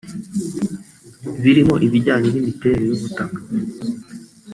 birimo 1.41 1.75
ibijyanye 1.87 2.27
n’imiterere 2.31 2.83
y’ubutaka 2.85 3.31